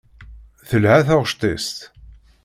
Telha 0.69 0.99
taɣect-is. 1.07 1.69